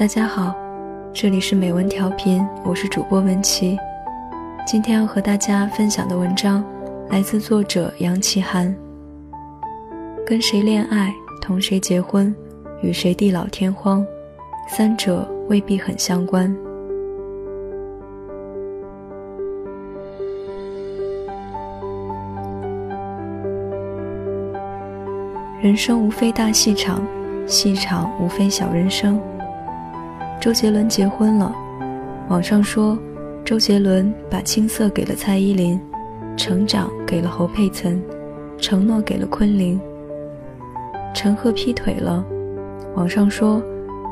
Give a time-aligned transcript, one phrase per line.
[0.00, 0.54] 大家好，
[1.12, 3.76] 这里是美文调频，我是主播文琪。
[4.66, 6.64] 今天要和大家分享的文章
[7.10, 8.74] 来自作者杨奇涵。
[10.26, 12.34] 跟谁恋爱，同谁结婚，
[12.80, 14.02] 与谁地老天荒，
[14.70, 16.50] 三者未必很相关。
[25.60, 27.06] 人生无非大戏场，
[27.46, 29.20] 戏场无非小人生。
[30.40, 31.54] 周杰伦结婚了，
[32.30, 32.98] 网上说，
[33.44, 35.78] 周杰伦把青涩给了蔡依林，
[36.34, 38.02] 成长给了侯佩岑，
[38.56, 39.78] 承诺给了昆凌。
[41.12, 42.24] 陈赫劈腿了，
[42.94, 43.62] 网上说，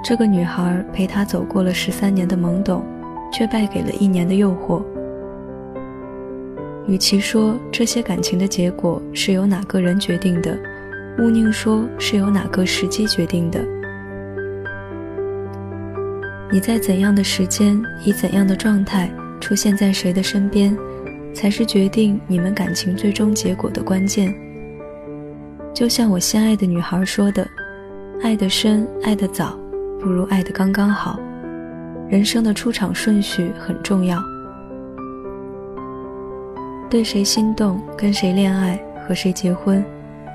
[0.04, 2.84] 这个女孩陪他走过了十三年的懵懂，
[3.32, 4.82] 却败给了一年的诱惑。
[6.86, 10.54] 与其说这些感情的结果是由哪个人决定的，
[11.20, 13.58] 勿宁说是由哪个时机决定的。
[16.50, 20.74] 你在怎样的时间，以怎样的状态出现在谁的身边，
[21.34, 24.34] 才是决定你们感情最终结果的关键。
[25.74, 27.46] 就像我心爱的女孩说的
[28.24, 29.58] ：“爱得深，爱得早，
[30.00, 31.20] 不如爱得刚刚好。”
[32.08, 34.18] 人生的出场顺序很重要。
[36.88, 39.84] 对谁心动，跟谁恋爱，和谁结婚，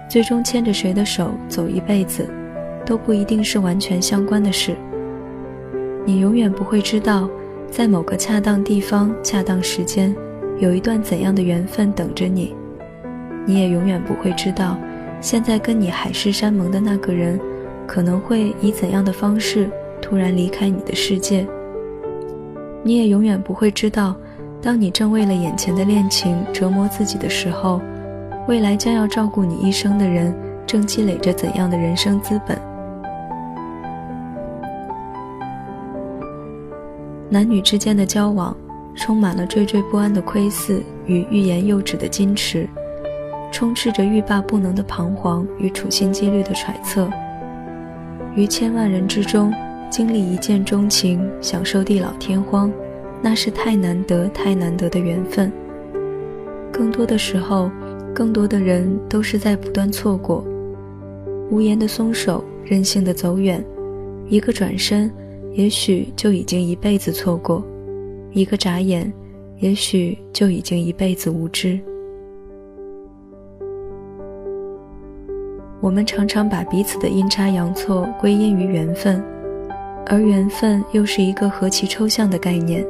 [0.08, 2.30] 最终牵着谁的手走一辈子，
[2.86, 4.78] 都不一定是完全相关的事。
[6.06, 7.30] 你永远不会知道，
[7.72, 10.14] 在某个恰当地方、恰当时间，
[10.60, 12.54] 有一段怎样的缘分等着你。
[13.46, 14.78] 你也永远不会知道，
[15.22, 17.40] 现在跟你海誓山盟的那个人，
[17.88, 19.70] 可能会以怎样的方式
[20.02, 21.48] 突然离开你的世界。
[22.84, 24.14] 你也永远不会知道，
[24.62, 27.82] 当你正为了眼前的恋情折磨自己的时候，
[28.46, 32.58] 未来将要照顾你一生的人，正积累着怎样的人生资本。
[37.34, 38.56] 男女之间的交往，
[38.94, 42.70] 充满了惴惴不安的窥伺与欲言又止的矜持，
[43.52, 47.10] 充斥着欲罢不能的彷徨与处心积虑的揣测。
[48.36, 49.52] 于千万人之中，
[49.90, 52.72] 经历一见钟情，享受地老天荒，
[53.20, 55.52] 那是太难得、太难得的缘分。
[56.72, 57.72] 更多的时候，
[58.14, 60.46] 更多的人都是在不断错过，
[61.50, 63.66] 无言的松手，任性的走远，
[64.30, 65.12] 一个转身。
[65.54, 67.64] 也许就已经一辈子错过，
[68.32, 69.12] 一个眨眼，
[69.60, 71.80] 也许就已经一辈子无知。
[75.80, 79.24] 我们常常把彼此的阴差阳错归因于缘分，
[80.08, 82.86] 而缘分又是一个何其抽象的概念。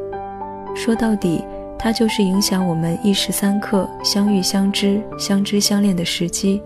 [0.75, 1.43] 说到底，
[1.77, 6.61] 它就是影响我们一时三刻相遇相知、相知相恋的时机。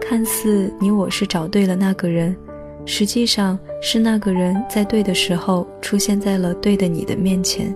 [0.00, 2.36] 看似你我是找对了那个人。
[2.86, 7.74] 实际上是那个人在对的时候出现在了对的你的面前，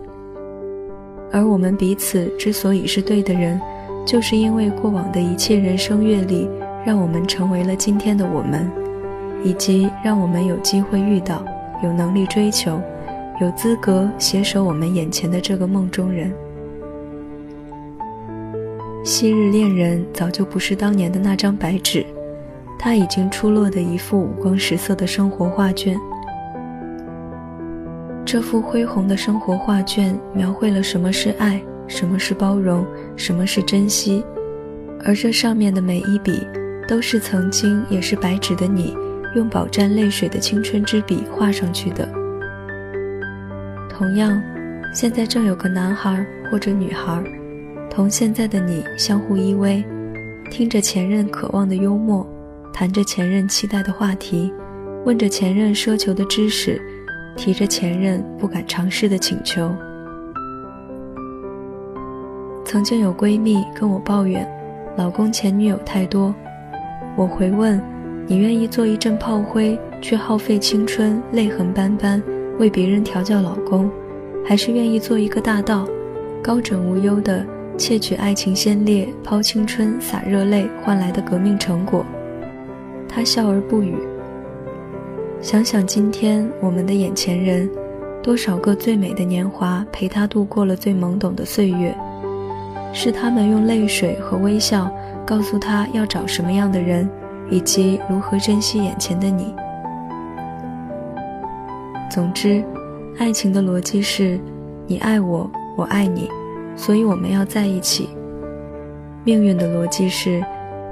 [1.33, 3.61] 而我们彼此之所以是对的人，
[4.07, 6.49] 就是因为过往的一切人生阅历，
[6.85, 8.71] 让我们成为了今天的我们，
[9.43, 11.43] 以及让我们有机会遇到，
[11.83, 12.79] 有能力追求，
[13.41, 16.31] 有资格携手我们眼前的这个梦中人。
[19.05, 22.05] 昔日恋人早就不是当年的那张白纸。
[22.79, 25.99] 他已经出落的一幅五光十色的生活画卷。
[28.25, 34.23] 这幅恢宏的生活画卷描绘了什么是爱，什么是包容，什么是珍惜，
[35.05, 36.47] 而这上面的每一笔，
[36.87, 38.95] 都是曾经也是白纸的你，
[39.35, 42.07] 用饱蘸泪水的青春之笔画上去的。
[43.89, 44.41] 同样，
[44.95, 47.25] 现在正有个男孩或者女孩，
[47.91, 49.83] 同现在的你相互依偎，
[50.51, 52.27] 听着前任渴望的幽默。
[52.73, 54.53] 谈着前任期待的话题，
[55.05, 56.81] 问着前任奢求的知识，
[57.37, 59.75] 提着前任不敢尝试的请求。
[62.65, 64.47] 曾经有闺蜜跟我抱怨，
[64.97, 66.35] 老公前女友太多。
[67.17, 67.83] 我回问：
[68.27, 72.23] 你愿意做一阵炮灰，却耗费青春，泪痕斑斑，
[72.59, 73.91] 为别人调教老公，
[74.47, 75.89] 还是愿意做一个大盗，
[76.43, 77.45] 高枕无忧的
[77.77, 82.05] 窃取爱情先烈抛青春洒热泪换来的革命成果？
[83.09, 83.97] 他笑而不语。
[85.41, 87.71] 想想今天我们的眼前人，
[88.23, 91.97] 多少个最美的年华陪他度过了最懵懂的岁月，
[92.93, 94.91] 是他们用泪水和微笑
[95.25, 97.09] 告诉他要找什么样的人，
[97.51, 99.55] 以及如何珍惜眼前的你。
[102.11, 102.65] 总之，
[103.19, 104.41] 爱情的逻辑是：
[104.87, 106.29] 你爱我，我爱你，
[106.75, 108.09] 所以我们要在一起。
[109.25, 110.43] 命运的逻辑是：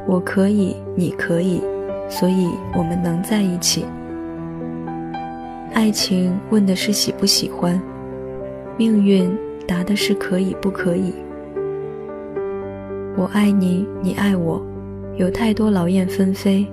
[0.07, 1.61] 我可以，你可以。
[2.09, 3.85] 所以，我们能在一起。
[5.75, 7.81] 爱情问的是喜不喜欢，
[8.79, 9.31] 命运
[9.67, 11.13] 答的是可以不可以。
[13.17, 14.65] 我爱你，你爱我，
[15.17, 16.67] 有太多劳燕分飞；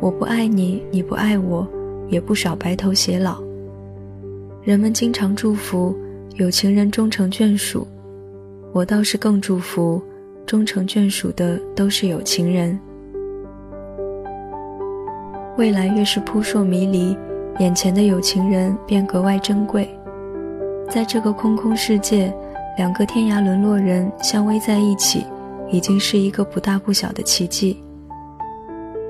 [0.00, 1.66] 我不爱你，你不爱我，
[2.08, 3.40] 也不少白头偕老。
[4.62, 5.94] 人们经常祝福
[6.36, 7.86] 有情人终成眷属，
[8.72, 10.02] 我倒是更祝福
[10.46, 12.78] 终成眷属的都是有情人。
[15.60, 17.14] 未来越是扑朔迷离，
[17.58, 19.86] 眼前的有情人便格外珍贵。
[20.88, 22.34] 在这个空空世界，
[22.78, 25.26] 两个天涯沦落人相偎在一起。
[25.70, 27.78] 已经是一个不大不小的奇迹。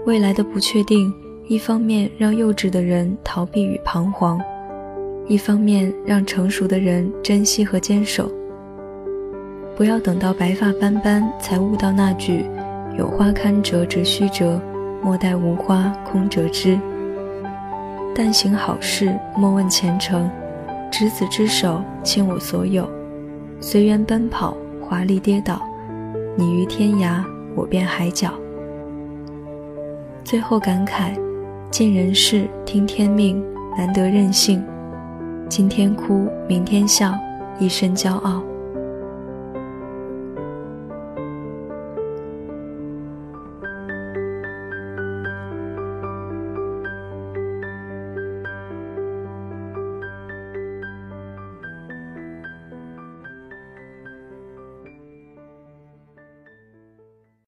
[0.04, 1.10] 未来的不确定，
[1.46, 4.38] 一方面让幼稚的人逃避与彷徨，
[5.28, 8.28] 一方面让成熟的人珍惜和坚守。
[9.76, 12.44] 不要等到白发斑斑才悟到那句
[12.98, 14.60] “有花堪折直须折，
[15.02, 16.78] 莫待无花空折枝”。
[18.14, 20.30] 但行好事，莫问前程，
[20.90, 22.88] 执子之手，倾我所有，
[23.60, 25.62] 随缘奔跑，华丽跌倒。
[26.36, 27.24] 你于天涯，
[27.54, 28.32] 我便海角。
[30.24, 31.12] 最后感慨：
[31.70, 33.42] 尽人事，听天命，
[33.76, 34.62] 难得任性。
[35.48, 37.14] 今天哭，明天笑，
[37.58, 38.42] 一身骄傲。